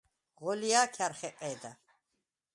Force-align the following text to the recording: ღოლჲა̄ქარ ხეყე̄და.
ღოლჲა̄ქარ 0.39 1.11
ხეყე̄და. 1.19 1.71